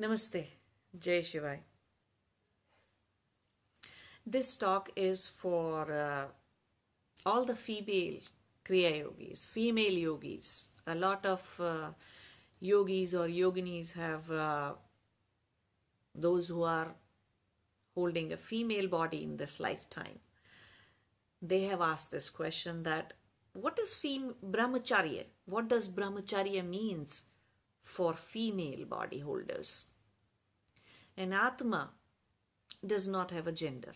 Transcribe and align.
Namaste, 0.00 0.46
Jai 0.98 1.18
Shivai. 1.20 1.58
This 4.24 4.56
talk 4.56 4.88
is 4.96 5.26
for 5.26 5.92
uh, 5.92 6.24
all 7.26 7.44
the 7.44 7.54
female 7.54 8.20
Kriya 8.64 9.00
yogis, 9.00 9.44
female 9.44 9.92
yogis. 9.92 10.68
A 10.86 10.94
lot 10.94 11.26
of 11.26 11.42
uh, 11.60 11.90
yogis 12.60 13.14
or 13.14 13.28
yoginis 13.28 13.92
have 13.92 14.30
uh, 14.30 14.72
those 16.14 16.48
who 16.48 16.62
are 16.62 16.94
holding 17.94 18.32
a 18.32 18.38
female 18.38 18.88
body 18.88 19.22
in 19.22 19.36
this 19.36 19.60
lifetime. 19.60 20.18
They 21.42 21.64
have 21.64 21.82
asked 21.82 22.10
this 22.10 22.30
question 22.30 22.84
that 22.84 23.12
what 23.52 23.78
is 23.78 23.92
fem- 23.92 24.36
brahmacharya? 24.42 25.24
What 25.44 25.68
does 25.68 25.88
brahmacharya 25.88 26.66
means 26.66 27.24
for 27.82 28.14
female 28.14 28.86
body 28.86 29.18
holders? 29.18 29.89
An 31.16 31.32
atma 31.32 31.90
does 32.86 33.08
not 33.08 33.30
have 33.30 33.46
a 33.46 33.52
gender. 33.52 33.92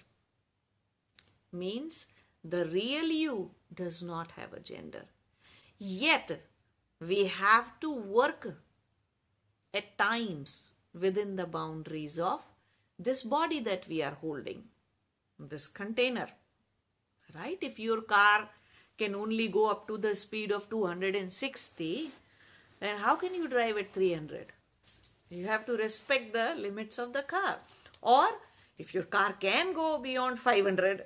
Means 1.53 2.09
the 2.43 2.67
real 2.67 3.07
you 3.07 3.51
does 3.73 4.03
not 4.03 4.33
have 4.33 4.53
a 4.53 4.61
gender. 4.61 5.05
Yet 5.79 6.41
we 7.01 7.27
have 7.27 7.79
to 7.81 7.95
work 7.95 8.55
at 9.73 9.97
times 9.99 10.69
within 10.93 11.37
the 11.37 11.47
boundaries 11.47 12.19
of 12.19 12.43
this 12.99 13.23
body 13.23 13.61
that 13.61 13.87
we 13.89 14.03
are 14.03 14.17
holding, 14.21 14.65
this 15.39 15.67
container. 15.67 16.29
Right? 17.35 17.59
If 17.61 17.79
your 17.81 18.03
car 18.03 18.49
can 18.97 19.15
only 19.15 19.49
go 19.49 19.69
up 19.71 19.89
to 19.89 19.99
the 19.99 20.15
speed 20.15 20.53
of 20.53 20.71
260, 20.71 22.11
then 22.79 22.99
how 22.99 23.17
can 23.17 23.35
you 23.35 23.49
drive 23.49 23.77
at 23.77 23.93
300? 23.93 24.53
You 25.29 25.47
have 25.47 25.65
to 25.67 25.77
respect 25.77 26.33
the 26.33 26.55
limits 26.57 26.99
of 26.99 27.13
the 27.13 27.23
car. 27.23 27.59
Or 28.03 28.27
if 28.79 28.95
your 28.95 29.05
car 29.05 29.33
can 29.33 29.73
go 29.73 29.99
beyond 29.99 30.39
500, 30.39 31.05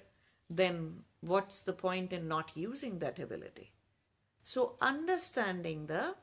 then 0.50 1.04
what's 1.20 1.62
the 1.62 1.72
point 1.72 2.12
in 2.12 2.28
not 2.28 2.56
using 2.56 2.98
that 2.98 3.18
ability? 3.18 3.72
So, 4.42 4.76
understanding 4.80 5.86
the 5.86 6.14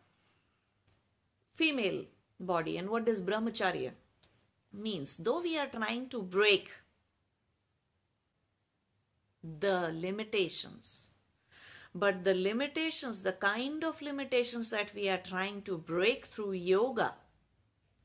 female 1.54 2.06
body 2.40 2.78
and 2.78 2.90
what 2.90 3.06
does 3.06 3.22
brahmacharya 3.22 3.92
means, 4.74 5.18
though 5.18 5.42
we 5.42 5.58
are 5.58 5.68
trying 5.68 6.09
to 6.09 6.22
break 6.22 6.72
the 9.44 9.92
limitations, 9.94 11.09
but 11.94 12.24
the 12.24 12.34
limitations, 12.34 13.22
the 13.22 13.34
kind 13.34 13.84
of 13.84 14.02
limitations 14.02 14.72
that 14.72 14.94
we 14.94 15.08
are 15.08 15.18
trying 15.18 15.62
to 15.62 15.78
break 15.78 16.26
through 16.26 16.54
yoga, 16.54 17.16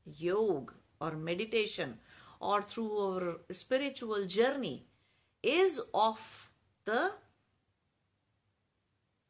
yoga 0.05 0.73
or 0.99 1.11
meditation, 1.11 1.99
or 2.39 2.61
through 2.61 2.97
our 2.97 3.37
spiritual 3.51 4.25
journey, 4.25 4.85
is 5.43 5.81
of 5.93 6.51
the 6.85 7.11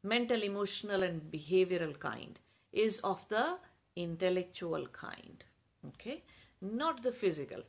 mental, 0.02 0.42
emotional, 0.42 1.02
and 1.02 1.22
behavioral 1.30 1.98
kind, 1.98 2.38
is 2.72 3.00
of 3.00 3.26
the 3.28 3.58
intellectual 3.96 4.86
kind. 4.88 5.44
Okay, 5.88 6.22
not 6.60 7.02
the 7.02 7.12
physical. 7.12 7.62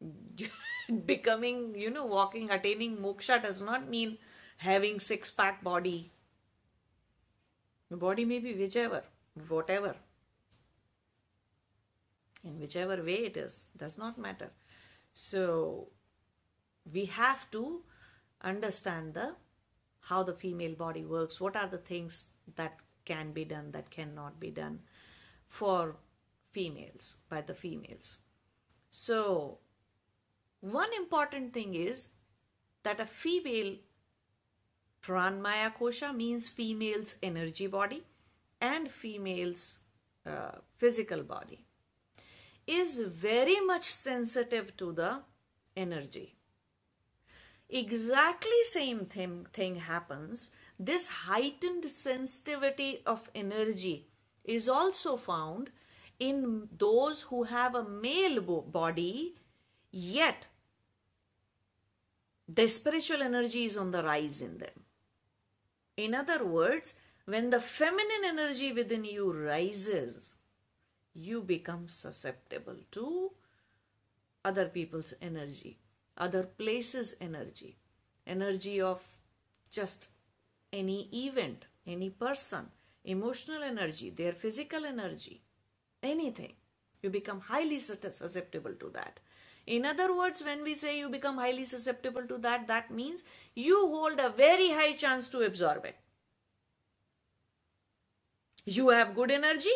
Becoming, 1.06 1.74
you 1.74 1.90
know, 1.90 2.04
walking, 2.06 2.50
attaining 2.50 2.96
moksha 2.98 3.42
does 3.42 3.62
not 3.62 3.88
mean 3.88 4.18
having 4.58 4.98
six 5.00 5.30
pack 5.30 5.62
body. 5.62 6.10
The 7.90 7.96
body 7.96 8.24
may 8.24 8.38
be 8.38 8.54
whichever, 8.54 9.04
whatever. 9.48 9.94
In 12.42 12.58
whichever 12.58 13.02
way 13.02 13.26
it 13.26 13.36
is, 13.36 13.70
does 13.76 13.98
not 13.98 14.18
matter. 14.18 14.50
So 15.12 15.88
we 16.90 17.04
have 17.06 17.50
to 17.50 17.82
understand 18.42 19.14
the 19.14 19.34
how 20.02 20.22
the 20.22 20.32
female 20.32 20.74
body 20.74 21.04
works, 21.04 21.40
what 21.40 21.56
are 21.56 21.66
the 21.66 21.78
things 21.78 22.30
that 22.56 22.78
can 23.04 23.32
be 23.32 23.44
done, 23.44 23.70
that 23.72 23.90
cannot 23.90 24.40
be 24.40 24.50
done 24.50 24.80
for 25.46 25.96
females, 26.50 27.16
by 27.28 27.42
the 27.42 27.54
females. 27.54 28.16
So 28.90 29.58
one 30.60 30.88
important 30.96 31.52
thing 31.52 31.74
is 31.74 32.08
that 32.82 33.00
a 33.00 33.06
female 33.06 33.76
Pranmaya 35.02 35.74
Kosha 35.74 36.14
means 36.14 36.48
female's 36.48 37.16
energy 37.22 37.66
body 37.66 38.02
and 38.60 38.90
female's 38.90 39.80
uh, 40.26 40.52
physical 40.76 41.22
body 41.22 41.64
is 42.70 43.00
very 43.00 43.58
much 43.60 43.84
sensitive 43.84 44.76
to 44.76 44.92
the 44.92 45.20
energy. 45.76 46.36
Exactly 47.68 48.62
same 48.64 49.06
thing, 49.06 49.46
thing 49.52 49.76
happens. 49.76 50.50
This 50.78 51.08
heightened 51.08 51.84
sensitivity 51.84 53.02
of 53.04 53.28
energy 53.34 54.06
is 54.44 54.68
also 54.68 55.16
found 55.16 55.70
in 56.18 56.68
those 56.76 57.22
who 57.22 57.44
have 57.44 57.74
a 57.74 57.88
male 57.88 58.40
body, 58.40 59.36
yet 59.90 60.46
the 62.48 62.68
spiritual 62.68 63.22
energy 63.22 63.64
is 63.64 63.76
on 63.76 63.90
the 63.90 64.02
rise 64.02 64.42
in 64.42 64.58
them. 64.58 64.84
In 65.96 66.14
other 66.14 66.44
words, 66.44 66.94
when 67.24 67.50
the 67.50 67.60
feminine 67.60 68.24
energy 68.24 68.72
within 68.72 69.04
you 69.04 69.32
rises, 69.32 70.36
you 71.14 71.42
become 71.42 71.88
susceptible 71.88 72.76
to 72.92 73.32
other 74.44 74.66
people's 74.66 75.14
energy, 75.20 75.78
other 76.16 76.42
places' 76.44 77.16
energy, 77.20 77.76
energy 78.26 78.80
of 78.80 79.02
just 79.70 80.08
any 80.72 81.08
event, 81.12 81.66
any 81.86 82.10
person, 82.10 82.66
emotional 83.04 83.62
energy, 83.62 84.10
their 84.10 84.32
physical 84.32 84.84
energy, 84.84 85.42
anything. 86.02 86.52
You 87.02 87.10
become 87.10 87.40
highly 87.40 87.78
susceptible 87.78 88.74
to 88.74 88.90
that. 88.90 89.20
In 89.66 89.86
other 89.86 90.14
words, 90.14 90.42
when 90.44 90.62
we 90.62 90.74
say 90.74 90.98
you 90.98 91.08
become 91.08 91.38
highly 91.38 91.64
susceptible 91.64 92.26
to 92.26 92.38
that, 92.38 92.66
that 92.68 92.90
means 92.90 93.24
you 93.54 93.86
hold 93.88 94.18
a 94.18 94.30
very 94.30 94.70
high 94.70 94.94
chance 94.94 95.28
to 95.28 95.42
absorb 95.42 95.84
it. 95.84 95.96
You 98.64 98.90
have 98.90 99.14
good 99.14 99.30
energy. 99.30 99.70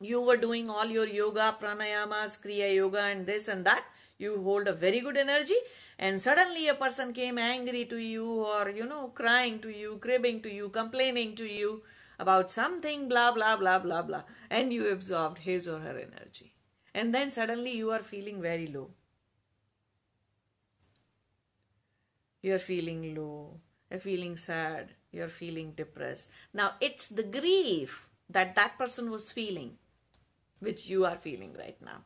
You 0.00 0.22
were 0.22 0.38
doing 0.38 0.70
all 0.70 0.86
your 0.86 1.06
yoga, 1.06 1.56
pranayamas, 1.60 2.40
kriya 2.42 2.74
yoga, 2.74 3.02
and 3.02 3.26
this 3.26 3.48
and 3.48 3.66
that. 3.66 3.84
You 4.16 4.42
hold 4.42 4.66
a 4.68 4.72
very 4.72 5.00
good 5.00 5.16
energy, 5.16 5.56
and 5.98 6.20
suddenly 6.20 6.68
a 6.68 6.74
person 6.74 7.12
came 7.12 7.38
angry 7.38 7.84
to 7.86 7.96
you, 7.96 8.26
or 8.26 8.70
you 8.70 8.86
know, 8.86 9.08
crying 9.14 9.60
to 9.60 9.70
you, 9.70 9.98
cribbing 10.00 10.40
to 10.42 10.52
you, 10.52 10.68
complaining 10.68 11.34
to 11.36 11.46
you 11.46 11.82
about 12.18 12.50
something, 12.50 13.08
blah, 13.08 13.32
blah, 13.32 13.56
blah, 13.56 13.78
blah, 13.78 14.02
blah, 14.02 14.22
and 14.50 14.72
you 14.72 14.88
absorbed 14.88 15.38
his 15.38 15.66
or 15.66 15.80
her 15.80 15.98
energy. 15.98 16.52
And 16.94 17.14
then 17.14 17.30
suddenly 17.30 17.76
you 17.76 17.90
are 17.92 18.02
feeling 18.02 18.42
very 18.42 18.66
low. 18.66 18.90
You're 22.42 22.58
feeling 22.58 23.14
low, 23.14 23.60
you're 23.90 24.00
feeling 24.00 24.36
sad, 24.36 24.90
you're 25.12 25.28
feeling 25.28 25.72
depressed. 25.72 26.30
Now, 26.54 26.72
it's 26.80 27.08
the 27.08 27.22
grief 27.22 28.08
that 28.30 28.54
that 28.54 28.78
person 28.78 29.10
was 29.10 29.30
feeling, 29.30 29.76
which 30.60 30.88
you 30.88 31.04
are 31.04 31.16
feeling 31.16 31.54
right 31.58 31.80
now. 31.82 32.04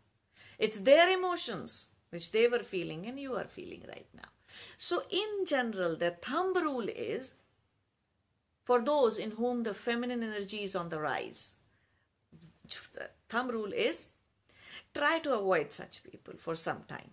It's 0.59 0.81
their 0.81 1.11
emotions 1.11 1.89
which 2.11 2.33
they 2.33 2.49
were 2.49 2.61
feeling 2.61 3.06
and 3.06 3.19
you 3.19 3.35
are 3.35 3.49
feeling 3.49 3.83
right 3.89 4.06
now. 4.15 4.29
So, 4.77 5.03
in 5.11 5.47
general, 5.47 5.97
the 5.97 6.12
thumb 6.12 6.55
rule 6.55 6.89
is 6.89 7.35
for 8.65 8.81
those 8.81 9.19
in 9.19 9.33
whom 9.33 9.65
the 9.65 9.75
feminine 9.75 10.23
energy 10.23 10.62
is 10.62 10.77
on 10.77 10.89
the 10.89 11.01
rise. 11.01 11.56
The 12.93 13.11
thumb 13.29 13.49
rule 13.49 13.73
is 13.73 14.09
try 14.95 15.19
to 15.21 15.35
avoid 15.35 15.73
such 15.73 16.05
people 16.05 16.35
for 16.39 16.55
some 16.55 16.85
time. 16.85 17.11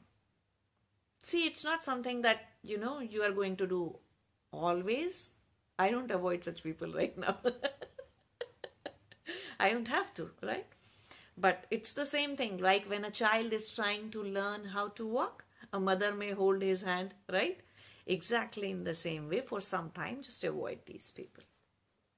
See, 1.23 1.45
it's 1.45 1.63
not 1.63 1.83
something 1.83 2.21
that 2.21 2.49
you 2.63 2.77
know 2.77 2.99
you 2.99 3.23
are 3.23 3.31
going 3.31 3.55
to 3.57 3.67
do 3.67 3.97
always. 4.51 5.31
I 5.77 5.89
don't 5.89 6.11
avoid 6.11 6.43
such 6.43 6.63
people 6.63 6.91
right 6.93 7.17
now. 7.17 7.37
I 9.59 9.69
don't 9.69 9.87
have 9.87 10.13
to, 10.15 10.31
right? 10.41 10.65
But 11.41 11.65
it's 11.71 11.93
the 11.93 12.05
same 12.05 12.35
thing, 12.35 12.57
like 12.57 12.87
when 12.87 13.03
a 13.03 13.09
child 13.09 13.51
is 13.51 13.73
trying 13.73 14.11
to 14.11 14.23
learn 14.23 14.65
how 14.65 14.89
to 14.89 15.07
walk, 15.07 15.43
a 15.73 15.79
mother 15.79 16.13
may 16.13 16.31
hold 16.31 16.61
his 16.61 16.83
hand, 16.83 17.15
right? 17.31 17.59
Exactly 18.05 18.69
in 18.69 18.83
the 18.83 18.93
same 18.93 19.27
way, 19.27 19.41
for 19.41 19.59
some 19.59 19.89
time, 19.89 20.21
just 20.21 20.43
avoid 20.43 20.79
these 20.85 21.09
people. 21.09 21.43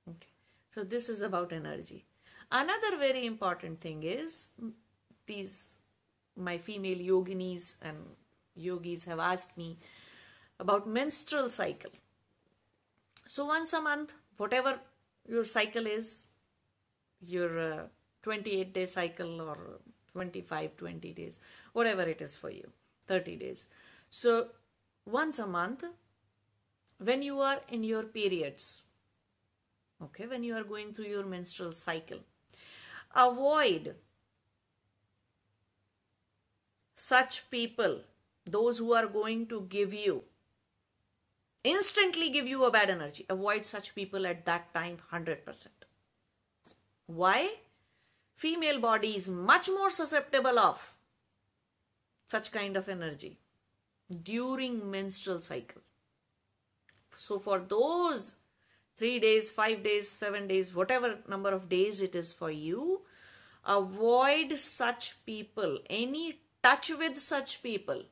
Okay. 0.10 0.28
So, 0.72 0.84
this 0.84 1.08
is 1.08 1.22
about 1.22 1.54
energy. 1.54 2.04
Another 2.52 2.98
very 2.98 3.25
important 3.25 3.80
thing 3.80 4.04
is 4.04 4.50
these, 5.25 5.78
my 6.36 6.58
female 6.58 6.98
yoginis 6.98 7.78
and 7.81 7.98
yogis 8.56 9.06
have 9.06 9.20
asked 9.20 9.58
me 9.58 9.78
about 10.60 10.86
menstrual 10.86 11.50
cycle. 11.50 11.92
So, 13.25 13.46
once 13.46 13.72
a 13.72 13.81
month, 13.81 14.14
whatever 14.36 14.80
your 15.25 15.46
cycle 15.46 15.88
is, 15.88 16.28
your 17.22 17.60
uh, 17.60 17.84
28 18.24 18.74
day 18.74 18.86
cycle 18.86 19.42
or 19.42 19.80
25, 20.14 20.78
20 20.78 21.14
days, 21.14 21.40
whatever 21.74 22.04
it 22.04 22.22
is 22.22 22.36
for 22.36 22.50
you, 22.50 22.70
30 23.08 23.36
days. 23.38 23.68
So 24.10 24.48
once 25.06 25.40
a 25.40 25.48
month, 25.48 25.84
when 27.00 27.22
you 27.22 27.40
are 27.40 27.60
in 27.70 27.84
your 27.84 28.04
periods, 28.04 28.84
okay, 30.02 30.28
when 30.28 30.44
you 30.44 30.56
are 30.56 30.64
going 30.64 30.94
through 30.94 31.06
your 31.06 31.25
menstrual 31.25 31.72
cycle, 31.72 32.20
avoid 33.16 33.96
such 36.96 37.50
people, 37.50 38.02
those 38.46 38.78
who 38.78 38.94
are 38.94 39.08
going 39.08 39.48
to 39.48 39.62
give 39.70 39.94
you 39.94 40.24
instantly 41.64 42.30
give 42.30 42.48
you 42.48 42.66
a 42.66 42.72
bad 42.72 42.90
energy. 42.90 43.25
Avoid 43.30 43.66
such 43.66 43.96
people 43.96 44.28
at 44.28 44.46
that 44.46 44.74
time 44.74 44.98
100%. 45.12 45.68
Why? 47.08 47.50
Female 48.35 48.80
body 48.80 49.15
is 49.15 49.30
much 49.30 49.69
more 49.69 49.89
susceptible 49.89 50.59
of 50.59 50.95
such 52.25 52.51
kind 52.51 52.75
of 52.75 52.89
energy 52.89 53.38
during 54.24 54.89
menstrual 54.89 55.39
cycle. 55.39 55.81
So 57.15 57.39
for 57.39 57.59
those 57.59 58.35
three 58.97 59.19
days, 59.19 59.50
five 59.50 59.83
days, 59.83 60.09
seven 60.09 60.47
days, 60.47 60.75
whatever 60.75 61.19
number 61.27 61.51
of 61.53 61.69
days 61.69 62.01
it 62.01 62.15
is 62.15 62.31
for 62.33 62.51
you, 62.51 63.01
avoid 63.65 64.57
such 64.57 65.25
people, 65.25 65.79
any 65.89 66.39
touch 66.63 66.91
with 66.97 67.19
such 67.19 67.62
people. 67.62 68.03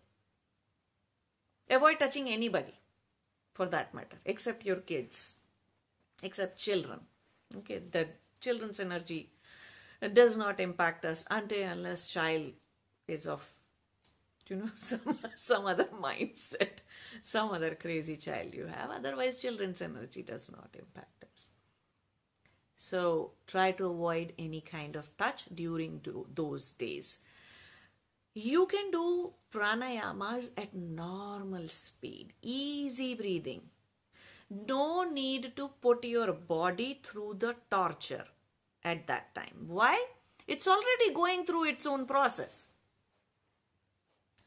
Avoid 1.69 1.99
touching 1.99 2.29
anybody 2.29 2.73
for 3.53 3.65
that 3.67 3.93
matter, 3.93 4.17
except 4.25 4.65
your 4.65 4.77
kids, 4.77 5.37
except 6.21 6.59
children. 6.59 6.99
Okay, 7.57 7.81
the 7.91 8.07
children's 8.39 8.79
energy 8.79 9.29
does 10.09 10.35
not 10.35 10.59
impact 10.59 11.05
us 11.05 11.23
until 11.29 11.69
unless 11.69 12.07
child 12.07 12.51
is 13.07 13.27
of 13.27 13.47
you 14.47 14.57
know 14.57 14.69
some 14.75 15.17
some 15.35 15.65
other 15.65 15.89
mindset 16.01 16.79
some 17.21 17.51
other 17.51 17.75
crazy 17.75 18.15
child 18.17 18.53
you 18.53 18.65
have. 18.65 18.89
Otherwise 18.89 19.37
children's 19.37 19.81
energy 19.81 20.23
does 20.23 20.51
not 20.51 20.69
impact 20.77 21.25
us. 21.31 21.51
So 22.75 23.31
try 23.47 23.71
to 23.73 23.85
avoid 23.87 24.33
any 24.39 24.61
kind 24.61 24.95
of 24.95 25.15
touch 25.17 25.45
during 25.53 25.99
do, 25.99 26.25
those 26.33 26.71
days. 26.71 27.19
You 28.33 28.65
can 28.65 28.91
do 28.91 29.33
pranayamas 29.53 30.51
at 30.57 30.73
normal 30.73 31.67
speed 31.67 32.33
easy 32.41 33.13
breathing. 33.13 33.61
No 34.49 35.03
need 35.03 35.55
to 35.55 35.69
put 35.81 36.03
your 36.03 36.33
body 36.33 36.99
through 37.03 37.35
the 37.39 37.55
torture 37.69 38.25
at 38.83 39.07
that 39.07 39.33
time. 39.35 39.65
Why? 39.67 40.03
It's 40.47 40.67
already 40.67 41.13
going 41.13 41.45
through 41.45 41.65
its 41.65 41.85
own 41.85 42.05
process. 42.05 42.71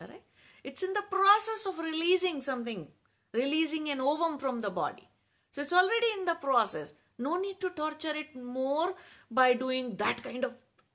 Alright? 0.00 0.22
It's 0.62 0.82
in 0.82 0.92
the 0.92 1.04
process 1.10 1.66
of 1.66 1.78
releasing 1.78 2.40
something, 2.40 2.88
releasing 3.32 3.90
an 3.90 4.00
ovum 4.00 4.38
from 4.38 4.60
the 4.60 4.70
body. 4.70 5.08
So 5.52 5.60
it's 5.60 5.72
already 5.72 6.06
in 6.18 6.24
the 6.24 6.34
process. 6.34 6.94
No 7.18 7.38
need 7.38 7.60
to 7.60 7.70
torture 7.70 8.16
it 8.16 8.34
more 8.34 8.94
by 9.30 9.54
doing 9.54 9.96
that 9.96 10.22
kind 10.22 10.44
of 10.44 10.54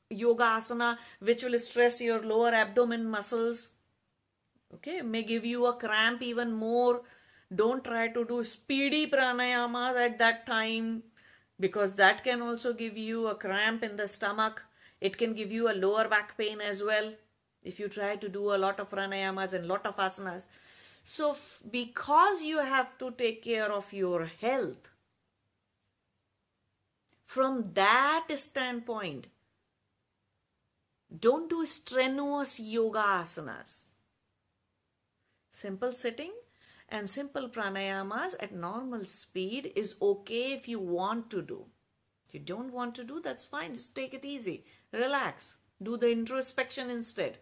yoga 0.09 0.43
asana 0.43 0.97
which 1.19 1.43
will 1.43 1.57
stress 1.59 2.01
your 2.01 2.21
lower 2.21 2.49
abdomen 2.49 3.09
muscles. 3.09 3.69
Okay, 4.73 5.01
may 5.01 5.23
give 5.23 5.45
you 5.45 5.65
a 5.65 5.73
cramp 5.73 6.21
even 6.21 6.51
more. 6.51 7.01
Don't 7.53 7.83
try 7.83 8.09
to 8.09 8.25
do 8.25 8.43
speedy 8.43 9.07
pranayamas 9.07 9.95
at 9.95 10.19
that 10.19 10.45
time 10.45 11.03
because 11.59 11.95
that 11.95 12.23
can 12.23 12.41
also 12.41 12.73
give 12.73 12.97
you 12.97 13.27
a 13.27 13.35
cramp 13.35 13.83
in 13.83 13.95
the 13.95 14.07
stomach. 14.07 14.63
It 15.01 15.17
can 15.17 15.33
give 15.33 15.51
you 15.51 15.71
a 15.71 15.75
lower 15.75 16.07
back 16.07 16.37
pain 16.37 16.61
as 16.61 16.83
well 16.83 17.13
if 17.63 17.79
you 17.79 17.89
try 17.89 18.15
to 18.15 18.29
do 18.29 18.53
a 18.53 18.57
lot 18.57 18.79
of 18.79 18.89
pranayamas 18.89 19.53
and 19.53 19.67
lot 19.67 19.85
of 19.85 19.97
asanas. 19.97 20.45
So 21.03 21.35
because 21.69 22.43
you 22.43 22.59
have 22.59 22.97
to 22.99 23.11
take 23.11 23.43
care 23.43 23.71
of 23.71 23.91
your 23.91 24.25
health, 24.25 24.89
from 27.25 27.71
that 27.73 28.27
standpoint, 28.35 29.27
don't 31.19 31.49
do 31.49 31.65
strenuous 31.65 32.59
yoga 32.59 32.99
asanas. 32.99 33.85
Simple 35.49 35.93
sitting 35.93 36.31
and 36.89 37.09
simple 37.09 37.47
pranayamas 37.49 38.35
at 38.39 38.53
normal 38.53 39.05
speed 39.05 39.71
is 39.75 39.95
okay 40.01 40.53
if 40.53 40.67
you 40.67 40.79
want 40.79 41.29
to 41.29 41.41
do. 41.41 41.65
If 42.27 42.33
you 42.33 42.39
don't 42.39 42.73
want 42.73 42.95
to 42.95 43.03
do, 43.03 43.19
that's 43.19 43.45
fine. 43.45 43.73
Just 43.73 43.95
take 43.95 44.13
it 44.13 44.25
easy. 44.25 44.65
Relax. 44.91 45.57
Do 45.81 45.97
the 45.97 46.11
introspection 46.11 46.89
instead. 46.89 47.37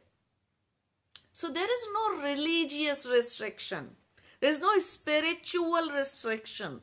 So 1.31 1.49
there 1.49 1.71
is 1.71 1.87
no 1.93 2.23
religious 2.23 3.07
restriction. 3.07 3.95
There 4.39 4.49
is 4.49 4.61
no 4.61 4.79
spiritual 4.79 5.91
restriction. 5.91 6.81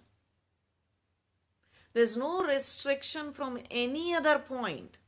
There's 1.93 2.17
no 2.17 2.45
restriction 2.45 3.33
from 3.33 3.61
any 3.71 4.15
other 4.15 4.39
point 4.39 4.99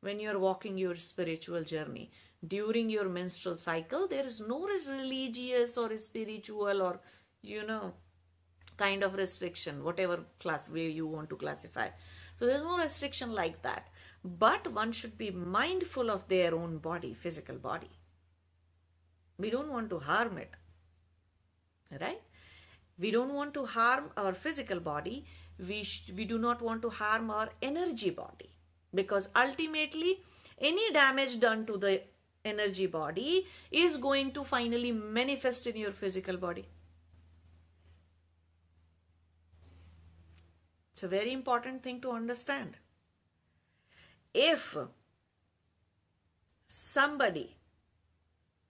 when 0.00 0.20
you're 0.20 0.38
walking 0.38 0.78
your 0.78 0.96
spiritual 0.96 1.62
journey 1.62 2.10
during 2.46 2.88
your 2.88 3.08
menstrual 3.08 3.56
cycle 3.56 4.06
there 4.06 4.24
is 4.24 4.46
no 4.46 4.66
religious 4.66 5.76
or 5.76 5.96
spiritual 5.96 6.82
or 6.82 7.00
you 7.42 7.66
know 7.66 7.92
kind 8.76 9.02
of 9.02 9.16
restriction 9.16 9.82
whatever 9.82 10.20
class 10.38 10.68
way 10.68 10.88
you 10.88 11.06
want 11.06 11.28
to 11.28 11.36
classify. 11.36 11.88
So 12.36 12.46
there's 12.46 12.62
no 12.62 12.78
restriction 12.78 13.32
like 13.32 13.62
that. 13.62 13.88
But 14.24 14.72
one 14.72 14.92
should 14.92 15.18
be 15.18 15.30
mindful 15.32 16.10
of 16.10 16.28
their 16.28 16.54
own 16.54 16.78
body 16.78 17.14
physical 17.14 17.56
body. 17.56 17.90
We 19.38 19.50
don't 19.50 19.72
want 19.72 19.90
to 19.90 19.98
harm 19.98 20.38
it 20.38 20.54
right? 22.00 22.20
We 22.98 23.10
don't 23.10 23.34
want 23.34 23.54
to 23.54 23.64
harm 23.64 24.10
our 24.16 24.34
physical 24.34 24.80
body. 24.80 25.24
We 25.58 25.86
we 26.16 26.24
do 26.24 26.38
not 26.38 26.60
want 26.60 26.82
to 26.82 26.90
harm 26.90 27.30
our 27.30 27.48
energy 27.62 28.10
body. 28.10 28.50
Because 28.94 29.28
ultimately 29.36 30.22
any 30.58 30.92
damage 30.92 31.38
done 31.40 31.66
to 31.66 31.76
the 31.76 32.02
energy 32.48 32.86
body 32.86 33.46
is 33.70 33.96
going 33.96 34.32
to 34.32 34.44
finally 34.44 34.92
manifest 34.92 35.66
in 35.66 35.76
your 35.76 35.92
physical 35.92 36.36
body. 36.36 36.66
It's 40.92 41.02
a 41.02 41.08
very 41.08 41.32
important 41.32 41.82
thing 41.82 42.00
to 42.00 42.10
understand. 42.10 42.76
If 44.34 44.76
somebody 46.66 47.56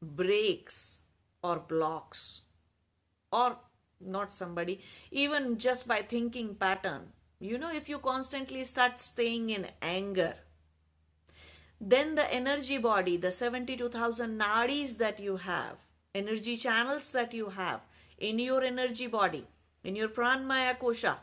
breaks 0.00 1.00
or 1.42 1.58
blocks 1.58 2.42
or 3.32 3.56
not 4.00 4.32
somebody 4.32 4.80
even 5.10 5.58
just 5.58 5.88
by 5.88 6.02
thinking 6.02 6.54
pattern 6.54 7.12
you 7.40 7.58
know 7.58 7.72
if 7.72 7.88
you 7.88 7.98
constantly 7.98 8.64
start 8.64 9.00
staying 9.00 9.50
in 9.50 9.66
anger 9.82 10.34
then 11.80 12.16
the 12.16 12.32
energy 12.32 12.78
body, 12.78 13.16
the 13.16 13.30
72,000 13.30 14.38
nadis 14.38 14.98
that 14.98 15.20
you 15.20 15.36
have, 15.36 15.76
energy 16.14 16.56
channels 16.56 17.12
that 17.12 17.32
you 17.32 17.50
have 17.50 17.80
in 18.18 18.38
your 18.38 18.62
energy 18.64 19.06
body, 19.06 19.46
in 19.84 19.94
your 19.94 20.08
pranmaya 20.08 20.76
kosha, 20.76 21.16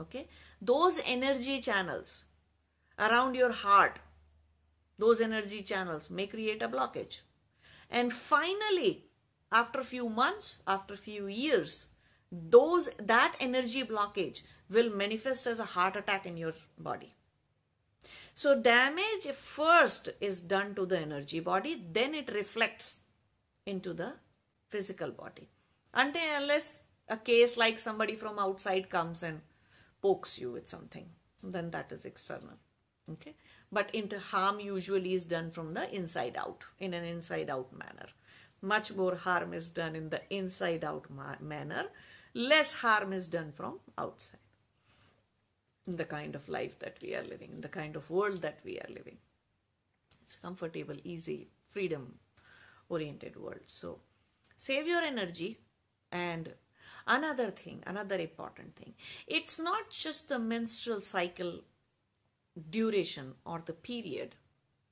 okay, 0.00 0.28
those 0.62 1.00
energy 1.04 1.60
channels 1.60 2.26
around 2.98 3.34
your 3.34 3.52
heart, 3.52 3.98
those 4.96 5.20
energy 5.20 5.62
channels 5.62 6.08
may 6.08 6.26
create 6.26 6.62
a 6.62 6.68
blockage. 6.68 7.20
And 7.90 8.12
finally, 8.12 9.06
after 9.50 9.80
a 9.80 9.84
few 9.84 10.08
months, 10.08 10.62
after 10.66 10.94
a 10.94 10.98
few 10.98 11.26
years, 11.26 11.88
those 12.30 12.90
that 12.98 13.34
energy 13.40 13.82
blockage 13.82 14.42
will 14.70 14.90
manifest 14.90 15.46
as 15.46 15.58
a 15.58 15.64
heart 15.64 15.96
attack 15.96 16.26
in 16.26 16.36
your 16.36 16.52
body 16.78 17.14
so 18.34 18.60
damage 18.60 19.26
first 19.34 20.10
is 20.20 20.40
done 20.40 20.74
to 20.74 20.86
the 20.86 21.00
energy 21.00 21.40
body, 21.40 21.82
then 21.92 22.14
it 22.14 22.32
reflects 22.32 23.00
into 23.66 23.92
the 23.92 24.12
physical 24.68 25.10
body. 25.10 25.48
Until 25.92 26.22
unless 26.36 26.84
a 27.08 27.16
case 27.16 27.56
like 27.56 27.78
somebody 27.78 28.14
from 28.14 28.38
outside 28.38 28.90
comes 28.90 29.22
and 29.22 29.40
pokes 30.00 30.38
you 30.38 30.52
with 30.52 30.68
something, 30.68 31.06
then 31.42 31.70
that 31.70 31.90
is 31.90 32.04
external. 32.04 32.58
Okay. 33.10 33.34
But 33.72 33.94
into 33.94 34.18
harm 34.18 34.60
usually 34.60 35.14
is 35.14 35.26
done 35.26 35.50
from 35.50 35.74
the 35.74 35.92
inside 35.94 36.36
out, 36.36 36.64
in 36.78 36.94
an 36.94 37.04
inside 37.04 37.50
out 37.50 37.72
manner. 37.72 38.08
Much 38.60 38.94
more 38.94 39.14
harm 39.14 39.52
is 39.52 39.70
done 39.70 39.94
in 39.96 40.10
the 40.10 40.22
inside 40.30 40.84
out 40.84 41.10
manner. 41.40 41.86
Less 42.34 42.74
harm 42.74 43.12
is 43.12 43.28
done 43.28 43.52
from 43.52 43.80
outside 43.96 44.40
in 45.88 45.96
the 45.96 46.04
kind 46.04 46.34
of 46.34 46.48
life 46.48 46.78
that 46.78 46.98
we 47.02 47.14
are 47.14 47.24
living, 47.24 47.50
in 47.54 47.60
the 47.62 47.68
kind 47.68 47.96
of 47.96 48.10
world 48.10 48.42
that 48.42 48.58
we 48.64 48.78
are 48.78 48.90
living. 48.90 49.16
It's 50.22 50.36
comfortable, 50.36 50.96
easy, 51.02 51.48
freedom 51.66 52.18
oriented 52.90 53.36
world. 53.36 53.62
So 53.64 54.00
save 54.56 54.86
your 54.86 55.00
energy 55.00 55.58
and 56.12 56.52
another 57.06 57.50
thing, 57.50 57.82
another 57.86 58.18
important 58.18 58.76
thing. 58.76 58.92
It's 59.26 59.58
not 59.58 59.88
just 59.90 60.28
the 60.28 60.38
menstrual 60.38 61.00
cycle 61.00 61.60
duration 62.70 63.34
or 63.46 63.62
the 63.64 63.72
period 63.72 64.34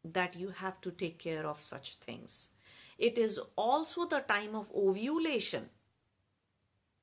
that 0.02 0.34
you 0.34 0.48
have 0.48 0.80
to 0.80 0.90
take 0.90 1.18
care 1.18 1.46
of 1.46 1.60
such 1.60 1.96
things. 1.96 2.50
It 2.96 3.18
is 3.18 3.38
also 3.56 4.06
the 4.06 4.20
time 4.20 4.54
of 4.54 4.70
ovulation 4.74 5.68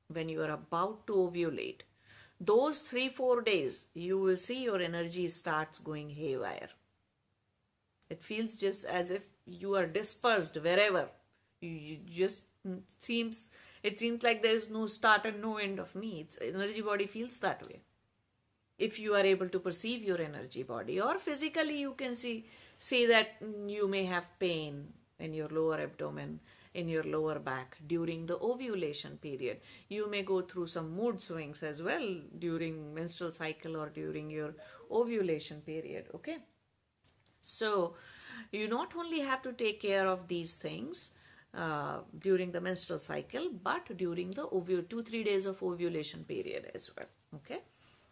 when 0.08 0.30
you 0.30 0.42
are 0.42 0.52
about 0.52 1.06
to 1.08 1.14
ovulate. 1.14 1.82
Those 2.46 2.82
three, 2.82 3.10
four 3.10 3.42
days, 3.42 3.88
you 3.94 4.18
will 4.20 4.36
see 4.36 4.64
your 4.64 4.82
energy 4.82 5.28
starts 5.30 5.80
going 5.80 6.10
haywire. 6.10 6.70
It 8.10 8.22
feels 8.22 8.58
just 8.58 8.86
as 8.86 9.12
if 9.12 9.24
you 9.46 9.76
are 9.76 9.86
dispersed 9.86 10.58
wherever. 10.58 11.08
You 11.62 11.98
just 12.06 12.44
seems 13.00 13.52
it 13.82 14.00
seems 14.00 14.24
like 14.24 14.42
there 14.42 14.56
is 14.56 14.70
no 14.70 14.88
start 14.88 15.26
and 15.26 15.42
no 15.42 15.58
end 15.58 15.80
of 15.80 15.96
me. 15.96 16.22
It's 16.22 16.40
energy 16.42 16.82
body 16.82 17.08
feels 17.08 17.38
that 17.40 17.66
way 17.68 17.82
if 18.78 19.00
you 19.00 19.14
are 19.16 19.26
able 19.26 19.50
to 19.50 19.60
perceive 19.60 20.04
your 20.04 20.20
energy 20.22 20.64
body 20.64 21.00
or 21.00 21.18
physically 21.18 21.80
you 21.80 21.94
can 21.94 22.16
see 22.16 22.46
see 22.80 23.06
that 23.06 23.36
you 23.68 23.88
may 23.88 24.04
have 24.04 24.28
pain 24.40 24.88
in 25.20 25.34
your 25.34 25.50
lower 25.50 25.80
abdomen 25.80 26.40
in 26.74 26.88
your 26.88 27.04
lower 27.04 27.40
back 27.40 27.78
during 27.88 28.26
the 28.26 28.38
ovulation 28.40 29.18
period. 29.18 29.60
You 29.90 30.10
may 30.10 30.24
go 30.24 30.42
through 30.42 30.68
some 30.68 30.96
mood 30.96 31.22
swings 31.22 31.64
as 31.64 31.84
well 31.84 32.08
during 32.40 32.94
menstrual 32.94 33.32
cycle 33.32 33.78
or 33.78 33.90
during 33.90 34.30
your 34.30 34.56
ovulation 34.92 35.62
period 35.62 36.08
okay? 36.16 36.38
So 37.42 37.96
you 38.52 38.68
not 38.68 38.96
only 38.96 39.20
have 39.20 39.42
to 39.44 39.54
take 39.54 39.82
care 39.82 40.08
of 40.08 40.28
these 40.28 40.58
things 40.58 41.12
uh, 41.54 42.00
during 42.20 42.52
the 42.52 42.62
menstrual 42.62 43.00
cycle 43.00 43.50
but 43.62 43.96
during 43.98 44.32
the 44.32 44.48
ovul 44.48 44.88
2 44.90 45.04
3 45.04 45.24
days 45.24 45.46
of 45.46 45.62
ovulation 45.62 46.24
period 46.24 46.72
as 46.74 46.92
well 46.96 47.06
okay 47.36 47.60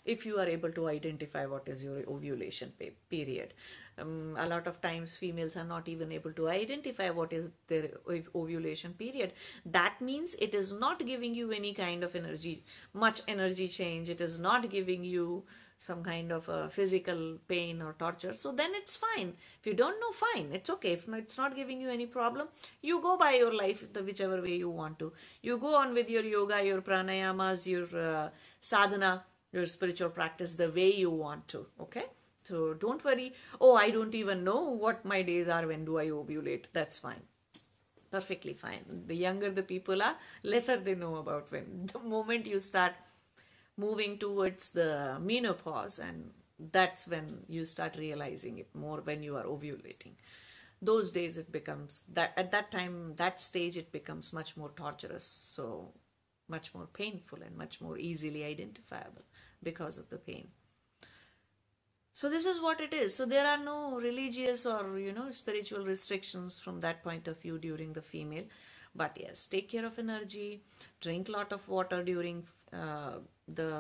if 0.06 0.26
you 0.26 0.40
are 0.40 0.48
able 0.48 0.72
to 0.72 0.88
identify 0.88 1.46
what 1.46 1.68
is 1.68 1.84
your 1.84 2.04
ovulation 2.10 2.74
period. 3.10 3.54
Um, 3.98 4.36
a 4.38 4.48
lot 4.48 4.68
of 4.68 4.82
times 4.82 5.16
females 5.16 5.56
are 5.56 5.66
not 5.66 5.88
even 5.88 6.12
able 6.12 6.34
to 6.34 6.50
identify 6.50 7.10
what 7.10 7.34
is 7.34 7.50
their 7.68 7.90
ovulation 8.34 8.94
period. 8.94 9.34
That 9.66 10.02
means 10.02 10.36
it 10.36 10.56
is 10.56 10.74
not 10.74 11.06
giving 11.06 11.36
you 11.36 11.52
any 11.52 11.74
kind 11.74 12.04
of 12.04 12.16
energy, 12.16 12.64
much 12.94 13.22
energy 13.28 13.68
change. 13.68 14.10
It 14.10 14.22
is 14.22 14.40
not 14.40 14.70
giving 14.70 15.04
you 15.04 15.44
some 15.78 16.04
kind 16.04 16.32
of 16.32 16.48
a 16.48 16.70
physical 16.70 17.38
pain 17.48 17.82
or 17.82 17.94
torture. 17.98 18.34
So 18.34 18.52
then 18.52 18.70
it's 18.76 18.96
fine. 18.96 19.34
If 19.60 19.66
you 19.66 19.74
don't 19.74 20.00
know, 20.00 20.12
fine. 20.12 20.50
It's 20.54 20.70
okay. 20.70 20.94
If 20.94 21.08
it's 21.10 21.40
not 21.40 21.56
giving 21.56 21.82
you 21.82 21.90
any 21.90 22.06
problem, 22.06 22.50
you 22.84 23.02
go 23.02 23.18
by 23.18 23.32
your 23.34 23.52
life 23.52 23.92
the 23.92 24.04
whichever 24.04 24.40
way 24.44 24.56
you 24.58 24.70
want 24.70 25.00
to. 25.00 25.12
You 25.42 25.58
go 25.58 25.76
on 25.76 25.96
with 25.96 26.08
your 26.08 26.24
yoga, 26.24 26.64
your 26.64 26.82
pranayamas, 26.84 27.66
your 27.66 27.88
uh, 28.00 28.30
sadhana 28.60 29.24
your 29.52 29.66
spiritual 29.66 30.10
practice 30.10 30.56
the 30.56 30.70
way 30.70 30.94
you 30.94 31.10
want 31.10 31.48
to 31.50 31.66
okay? 31.80 32.06
So 32.44 32.74
don't 32.74 33.04
worry. 33.06 33.34
Oh 33.60 33.76
i 33.76 33.90
don't 33.92 34.16
even 34.16 34.44
know 34.44 34.62
what 34.86 35.06
my 35.06 35.22
days 35.22 35.48
are. 35.48 35.68
When 35.68 35.86
do 35.86 36.00
i 36.00 36.08
ovulate? 36.08 36.66
That's 36.74 36.98
fine. 36.98 37.22
Perfectly 38.12 38.54
fine. 38.54 38.84
The 39.08 39.16
younger 39.16 39.50
the 39.52 39.64
people 39.64 40.02
are 40.04 40.16
lesser 40.44 40.78
they 40.78 40.96
know 40.96 41.16
about 41.18 41.52
when. 41.52 41.88
The 41.94 42.00
moment 42.00 42.46
you 42.48 42.60
start 42.60 42.94
moving 43.78 44.18
towards 44.18 44.72
the 44.72 45.18
menopause 45.22 46.00
and 46.00 46.32
that's 46.72 47.08
when 47.08 47.26
you 47.48 47.66
start 47.66 47.96
realizing 47.98 48.58
it 48.60 48.74
more 48.76 49.02
when 49.02 49.24
you 49.24 49.36
are 49.38 49.46
ovulating. 49.46 50.14
Those 50.82 51.12
days 51.12 51.38
it 51.38 51.52
becomes 51.52 52.04
that 52.14 52.34
at 52.38 52.52
that 52.52 52.72
time 52.72 53.16
that 53.16 53.40
stage 53.40 53.78
it 53.78 53.92
becomes 53.92 54.34
much 54.34 54.58
more 54.58 54.72
torturous. 54.76 55.24
So 55.26 55.94
much 56.56 56.74
more 56.76 56.88
painful 57.02 57.42
and 57.42 57.58
much 57.58 57.82
more 57.82 57.98
easily 57.98 58.44
identifiable 58.44 59.24
because 59.64 59.98
of 59.98 60.10
the 60.10 60.18
pain. 60.18 60.50
So 62.14 62.30
this 62.30 62.46
is 62.46 62.62
what 62.62 62.82
it 62.82 62.94
is. 62.94 63.16
So 63.16 63.26
there 63.26 63.48
are 63.48 63.58
no 63.58 64.00
religious 64.00 64.66
or 64.66 65.00
you 65.00 65.14
know 65.14 65.32
spiritual 65.32 65.86
restrictions 65.86 66.60
from 66.60 66.82
that 66.82 67.04
point 67.04 67.28
of 67.28 67.42
view 67.42 67.58
during 67.58 67.94
the 67.94 68.02
female. 68.02 68.44
But 68.94 69.18
yes, 69.20 69.48
take 69.48 69.70
care 69.70 69.86
of 69.86 70.00
energy, 70.00 70.64
drink 71.00 71.30
lot 71.30 71.54
of 71.54 71.68
water 71.70 72.04
during 72.04 72.44
uh, 72.74 73.20
the 73.48 73.72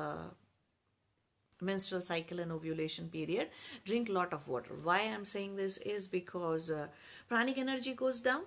menstrual 1.59 2.01
cycle 2.01 2.39
and 2.39 2.51
ovulation 2.51 3.09
period. 3.09 3.49
Drink 3.85 4.09
lot 4.09 4.33
of 4.33 4.47
water. 4.47 4.71
Why 4.83 5.01
I'm 5.01 5.25
saying 5.25 5.57
this 5.57 5.77
is 5.79 6.07
because 6.07 6.71
uh, 6.71 6.87
pranic 7.27 7.57
energy 7.57 7.93
goes 7.93 8.21
down 8.21 8.43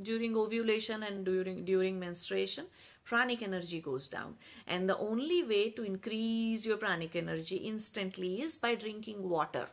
during 0.00 0.36
ovulation 0.36 1.02
and 1.02 1.24
during 1.24 1.64
during 1.64 1.98
menstruation 2.00 2.66
pranic 3.04 3.42
energy 3.42 3.80
goes 3.80 4.08
down. 4.08 4.36
And 4.66 4.88
the 4.88 4.98
only 4.98 5.42
way 5.44 5.70
to 5.70 5.82
increase 5.82 6.64
your 6.66 6.76
pranic 6.76 7.16
energy 7.16 7.56
instantly 7.56 8.42
is 8.42 8.56
by 8.56 8.74
drinking 8.74 9.28
water. 9.28 9.68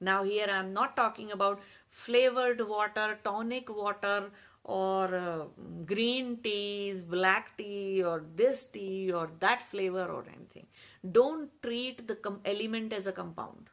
Now 0.00 0.24
here 0.24 0.46
I 0.48 0.58
am 0.58 0.72
not 0.72 0.96
talking 0.96 1.32
about 1.32 1.60
flavored 1.88 2.66
water, 2.66 3.18
tonic 3.22 3.68
water 3.74 4.30
or 4.64 5.14
uh, 5.14 5.44
green 5.84 6.38
teas, 6.38 7.02
black 7.02 7.56
tea 7.56 8.02
or 8.02 8.24
this 8.34 8.64
tea 8.66 9.12
or 9.12 9.30
that 9.40 9.62
flavor 9.62 10.06
or 10.06 10.24
anything. 10.34 10.66
Don't 11.12 11.50
treat 11.62 12.06
the 12.06 12.18
element 12.44 12.92
as 12.92 13.06
a 13.06 13.12
compound. 13.12 13.68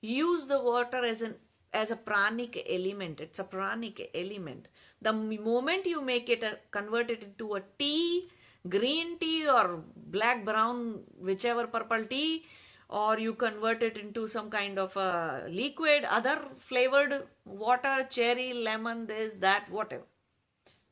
Use 0.00 0.46
the 0.46 0.62
water 0.62 0.98
as 0.98 1.22
an 1.22 1.34
as 1.82 1.90
a 1.90 1.96
pranic 2.10 2.52
element. 2.76 3.20
It's 3.20 3.38
a 3.38 3.44
pranic 3.44 4.10
element. 4.22 4.68
The 5.02 5.12
moment 5.12 5.86
you 5.86 6.00
make 6.00 6.28
it, 6.34 6.42
a, 6.42 6.58
convert 6.70 7.10
it 7.10 7.22
into 7.22 7.54
a 7.56 7.62
tea, 7.78 8.28
green 8.68 9.18
tea 9.18 9.48
or 9.56 9.82
black, 10.16 10.44
brown, 10.44 11.00
whichever 11.28 11.66
purple 11.66 12.04
tea, 12.04 12.44
or 12.88 13.18
you 13.18 13.34
convert 13.34 13.82
it 13.82 13.98
into 13.98 14.26
some 14.28 14.48
kind 14.48 14.78
of 14.78 14.96
a 14.96 15.46
liquid, 15.48 16.04
other 16.04 16.36
flavored 16.56 17.14
water, 17.44 18.06
cherry, 18.08 18.52
lemon, 18.52 19.06
this, 19.06 19.34
that, 19.34 19.70
whatever. 19.70 20.04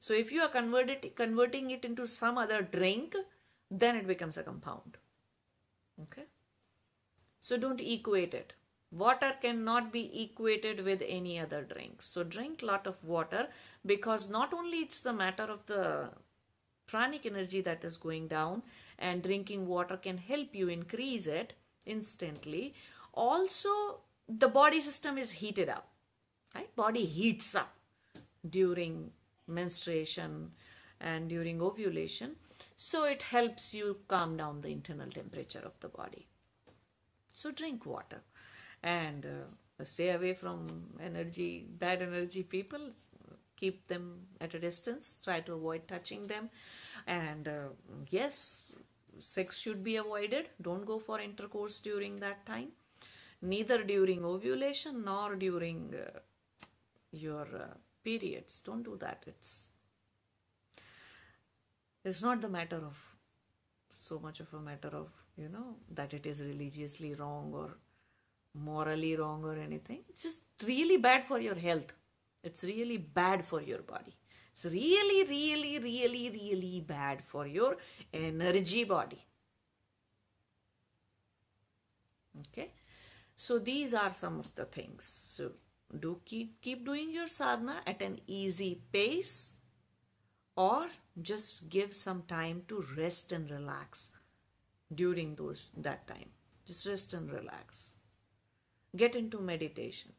So 0.00 0.12
if 0.12 0.32
you 0.32 0.42
are 0.42 0.48
converting 0.48 1.70
it 1.70 1.84
into 1.84 2.06
some 2.06 2.36
other 2.36 2.60
drink, 2.62 3.16
then 3.70 3.96
it 3.96 4.06
becomes 4.06 4.36
a 4.36 4.42
compound. 4.42 4.98
Okay. 6.02 6.24
So 7.40 7.56
don't 7.56 7.80
equate 7.80 8.34
it. 8.34 8.52
Water 8.96 9.34
cannot 9.42 9.92
be 9.92 10.22
equated 10.22 10.84
with 10.84 11.02
any 11.04 11.40
other 11.40 11.62
drink. 11.62 12.00
So 12.00 12.22
drink 12.22 12.62
lot 12.62 12.86
of 12.86 13.02
water 13.02 13.48
because 13.84 14.30
not 14.30 14.54
only 14.54 14.78
it's 14.78 15.00
the 15.00 15.12
matter 15.12 15.42
of 15.42 15.66
the 15.66 16.10
pranic 16.86 17.26
energy 17.26 17.60
that 17.62 17.82
is 17.82 17.96
going 17.96 18.28
down 18.28 18.62
and 18.98 19.22
drinking 19.22 19.66
water 19.66 19.96
can 19.96 20.18
help 20.18 20.54
you 20.54 20.68
increase 20.68 21.26
it 21.26 21.54
instantly. 21.86 22.74
Also 23.12 23.98
the 24.28 24.48
body 24.48 24.80
system 24.80 25.18
is 25.18 25.32
heated 25.32 25.68
up. 25.68 25.88
Right? 26.54 26.74
Body 26.76 27.04
heats 27.04 27.56
up 27.56 27.74
during 28.48 29.10
menstruation 29.48 30.52
and 31.00 31.28
during 31.28 31.60
ovulation. 31.60 32.36
So 32.76 33.04
it 33.04 33.22
helps 33.22 33.74
you 33.74 33.96
calm 34.06 34.36
down 34.36 34.60
the 34.60 34.68
internal 34.68 35.10
temperature 35.10 35.62
of 35.64 35.80
the 35.80 35.88
body. 35.88 36.28
So 37.32 37.50
drink 37.50 37.84
water 37.84 38.20
and 38.84 39.26
uh, 39.26 39.84
stay 39.84 40.10
away 40.10 40.32
from 40.34 40.66
energy 41.00 41.66
bad 41.78 42.02
energy 42.02 42.42
people 42.42 42.90
keep 43.56 43.86
them 43.88 44.04
at 44.40 44.54
a 44.54 44.58
distance 44.58 45.18
try 45.24 45.40
to 45.40 45.54
avoid 45.54 45.86
touching 45.88 46.26
them. 46.26 46.50
And 47.06 47.48
uh, 47.48 47.68
yes 48.10 48.72
sex 49.18 49.58
should 49.58 49.82
be 49.84 49.96
avoided. 49.96 50.48
Don't 50.60 50.84
go 50.84 50.98
for 50.98 51.20
intercourse 51.20 51.78
during 51.78 52.16
that 52.16 52.44
time. 52.46 52.68
Neither 53.42 53.82
during 53.84 54.24
ovulation 54.24 55.04
nor 55.04 55.36
during 55.36 55.94
uh, 55.94 56.18
your 57.12 57.46
uh, 57.54 57.74
periods. 58.02 58.62
Don't 58.62 58.82
do 58.82 58.96
that. 58.96 59.22
It's 59.26 59.70
it's 62.04 62.22
not 62.22 62.40
the 62.40 62.48
matter 62.48 62.76
of 62.76 62.96
so 63.90 64.18
much 64.18 64.40
of 64.40 64.52
a 64.52 64.60
matter 64.60 64.88
of 64.88 65.08
you 65.36 65.48
know 65.48 65.76
that 65.90 66.12
it 66.12 66.26
is 66.26 66.42
religiously 66.42 67.14
wrong 67.14 67.52
or 67.54 67.76
morally 68.54 69.16
wrong 69.16 69.44
or 69.44 69.56
anything. 69.56 70.00
It's 70.08 70.22
just 70.22 70.42
really 70.66 70.96
bad 70.96 71.24
for 71.24 71.40
your 71.40 71.54
health. 71.54 71.92
It's 72.42 72.64
really 72.64 72.98
bad 72.98 73.44
for 73.44 73.60
your 73.60 73.82
body. 73.82 74.14
It's 74.52 74.66
really, 74.66 75.28
really, 75.28 75.78
really, 75.78 76.30
really 76.30 76.80
bad 76.86 77.22
for 77.22 77.46
your 77.46 77.76
energy 78.12 78.84
body. 78.84 79.24
Okay. 82.40 82.70
So 83.36 83.58
these 83.58 83.94
are 83.94 84.12
some 84.12 84.38
of 84.38 84.54
the 84.54 84.64
things. 84.64 85.04
So 85.04 85.52
do 85.98 86.20
keep 86.24 86.60
keep 86.60 86.84
doing 86.84 87.10
your 87.10 87.28
sadhana 87.28 87.80
at 87.86 88.02
an 88.02 88.20
easy 88.26 88.80
pace 88.92 89.54
or 90.56 90.86
just 91.20 91.68
give 91.68 91.94
some 91.94 92.22
time 92.22 92.62
to 92.68 92.84
rest 92.96 93.32
and 93.32 93.50
relax 93.50 94.10
during 94.94 95.34
those 95.34 95.64
that 95.76 96.06
time. 96.06 96.30
Just 96.64 96.86
rest 96.86 97.12
and 97.14 97.30
relax. 97.30 97.94
Get 98.96 99.16
into 99.16 99.40
meditation. 99.40 100.12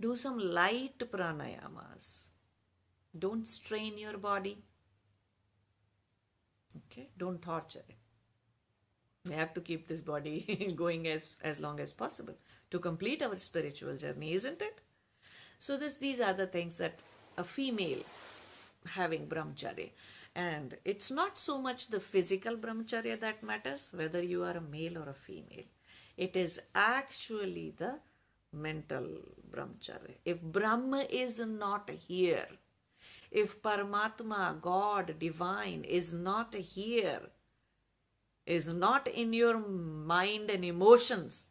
Do 0.00 0.16
some 0.16 0.38
light 0.38 0.98
pranayamas. 0.98 2.28
Don't 3.18 3.48
strain 3.48 3.96
your 3.96 4.18
body. 4.18 4.58
Okay? 6.76 7.08
Don't 7.16 7.40
torture 7.40 7.82
it. 7.88 7.96
We 9.26 9.34
have 9.34 9.54
to 9.54 9.60
keep 9.60 9.88
this 9.88 10.00
body 10.00 10.74
going 10.76 11.08
as, 11.08 11.36
as 11.42 11.58
long 11.58 11.80
as 11.80 11.92
possible 11.92 12.34
to 12.70 12.78
complete 12.78 13.22
our 13.22 13.34
spiritual 13.36 13.96
journey, 13.96 14.32
isn't 14.32 14.60
it? 14.62 14.80
So 15.58 15.76
this 15.76 15.94
these 15.94 16.20
are 16.20 16.34
the 16.34 16.46
things 16.46 16.76
that 16.76 17.00
a 17.38 17.44
female 17.44 18.00
having 18.86 19.26
brahmacharya. 19.26 19.90
And 20.34 20.76
it's 20.84 21.10
not 21.10 21.38
so 21.38 21.60
much 21.60 21.88
the 21.88 21.98
physical 21.98 22.56
brahmacharya 22.56 23.18
that 23.20 23.42
matters, 23.42 23.90
whether 23.94 24.22
you 24.22 24.44
are 24.44 24.58
a 24.58 24.60
male 24.60 24.98
or 24.98 25.08
a 25.08 25.14
female. 25.14 25.64
It 26.16 26.36
is 26.36 26.60
actually 26.74 27.74
the 27.76 27.98
mental 28.52 29.06
brahmacharya. 29.50 30.14
If 30.24 30.40
Brahma 30.40 31.06
is 31.10 31.40
not 31.40 31.90
here, 31.90 32.48
if 33.30 33.60
Paramatma, 33.62 34.60
God, 34.60 35.18
divine, 35.18 35.84
is 35.84 36.14
not 36.14 36.54
here, 36.54 37.20
is 38.46 38.72
not 38.72 39.08
in 39.08 39.32
your 39.32 39.58
mind 39.58 40.50
and 40.50 40.64
emotions, 40.64 41.46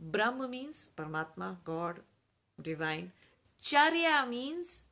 Brahma 0.00 0.48
means 0.48 0.88
Paramatma, 0.96 1.58
God, 1.62 2.00
divine. 2.60 3.12
Charya 3.62 4.28
means 4.28 4.82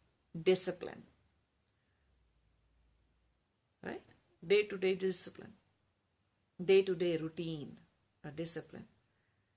discipline. 0.40 1.02
Right? 3.82 4.02
Day 4.46 4.64
to 4.64 4.76
day 4.76 4.94
discipline. 4.94 5.54
Day 6.62 6.82
to 6.82 6.94
day 6.94 7.16
routine, 7.16 7.78
a 8.28 8.30
discipline. 8.30 8.86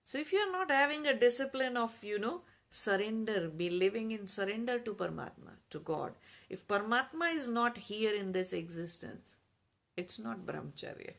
So 0.03 0.17
if 0.17 0.31
you 0.33 0.39
are 0.39 0.51
not 0.51 0.71
having 0.71 1.05
a 1.07 1.17
discipline 1.17 1.77
of, 1.77 1.93
you 2.03 2.19
know, 2.19 2.41
surrender, 2.69 3.49
be 3.49 3.69
living 3.69 4.11
in 4.11 4.27
surrender 4.27 4.79
to 4.79 4.93
Paramatma, 4.93 5.53
to 5.69 5.79
God. 5.79 6.13
If 6.49 6.67
Paramatma 6.67 7.35
is 7.35 7.49
not 7.49 7.77
here 7.77 8.13
in 8.13 8.31
this 8.31 8.53
existence, 8.53 9.35
it's 9.97 10.17
not 10.17 10.45
brahmacharya. 10.45 11.13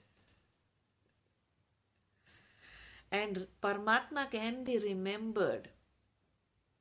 And 3.10 3.46
Paramatma 3.62 4.30
can 4.30 4.64
be 4.64 4.78
remembered. 4.78 5.68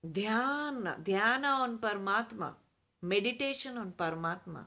Dhyana, 0.05 1.03
dhyana 1.03 1.59
on 1.59 1.77
Paramatma, 1.77 2.55
meditation 3.01 3.77
on 3.77 3.91
Paramatma 3.91 4.65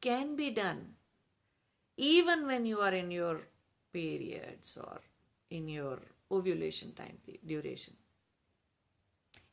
can 0.00 0.36
be 0.36 0.50
done 0.50 0.94
even 1.96 2.46
when 2.46 2.64
you 2.64 2.78
are 2.78 2.94
in 2.94 3.10
your 3.10 3.40
periods 3.92 4.76
or 4.76 5.00
in 5.50 5.68
your 5.68 5.98
ovulation 6.30 6.92
time 6.92 7.18
duration. 7.46 7.94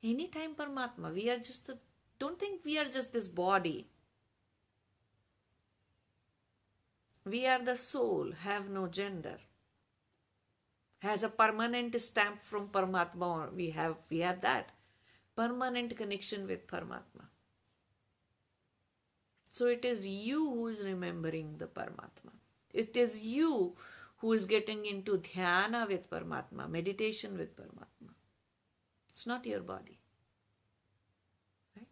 Anytime 0.04 0.56
Paramatma, 0.56 1.14
we 1.14 1.30
are 1.30 1.38
just, 1.38 1.72
don't 2.20 2.40
think 2.40 2.62
we 2.64 2.78
are 2.78 2.86
just 2.86 3.12
this 3.14 3.28
body. 3.28 3.88
We 7.26 7.48
are 7.48 7.64
the 7.64 7.76
soul, 7.76 8.32
have 8.44 8.70
no 8.70 8.88
gender. 8.88 9.38
Has 11.00 11.24
a 11.24 11.30
permanent 11.30 12.00
stamp 12.00 12.40
from 12.40 12.68
Paramatma, 12.68 13.54
we 13.54 13.72
have, 13.72 13.96
we 14.10 14.20
have 14.20 14.42
that. 14.42 14.72
Permanent 15.36 15.98
connection 15.98 16.48
with 16.48 16.68
Paramatma. 16.68 17.26
So 19.50 19.68
it 19.68 19.86
is 19.86 20.06
you 20.06 20.50
who 20.52 20.68
is 20.68 20.84
remembering 20.84 21.58
the 21.58 21.66
Paramatma. 21.66 22.32
It 22.74 22.96
is 22.96 23.22
you 23.22 23.76
who 24.26 24.34
is 24.34 24.46
getting 24.46 24.88
into 24.88 25.20
dhyana 25.20 25.88
with 25.88 26.10
Paramatma, 26.10 26.68
meditation 26.68 27.38
with 27.38 27.56
Paramatma. 27.56 28.14
It's 29.08 29.28
not 29.28 29.46
your 29.46 29.60
body. 29.60 30.00
Right? 31.78 31.86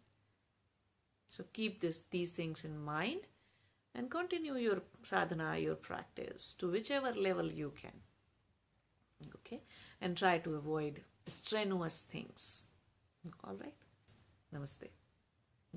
So 1.28 1.44
keep 1.52 1.80
this, 1.80 2.00
these 2.10 2.30
things 2.30 2.64
in 2.64 2.76
mind 2.84 3.20
and 3.94 4.10
continue 4.10 4.56
your 4.56 4.82
sadhana, 5.02 5.58
your 5.58 5.76
practice 5.76 6.56
to 6.58 6.68
whichever 6.72 7.12
level 7.12 7.52
you 7.52 7.72
can. 7.80 8.00
Okay? 9.36 9.62
And 10.00 10.16
try 10.16 10.38
to 10.38 10.56
avoid 10.56 11.02
strenuous 11.28 12.00
things. 12.00 12.66
All 13.44 13.54
right? 13.54 13.76
Namaste. 14.52 14.88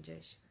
Jai 0.02 0.22
Shiva. 0.22 0.47